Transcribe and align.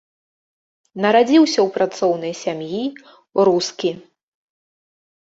Нарадзіўся 1.05 1.59
ў 1.65 1.75
працоўнай 1.77 2.33
сям'і, 2.43 2.83
рускі. 3.51 3.97